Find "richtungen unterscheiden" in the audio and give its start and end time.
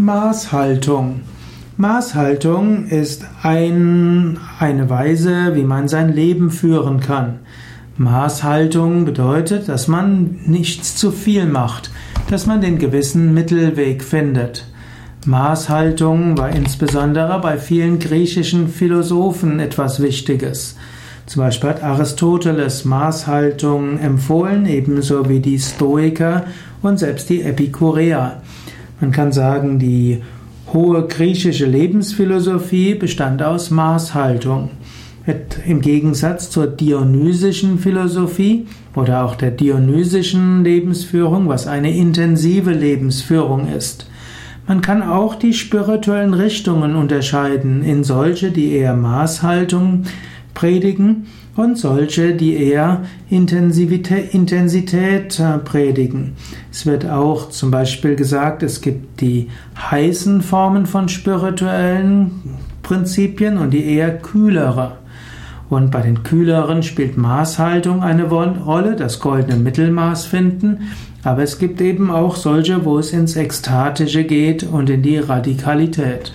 46.34-47.82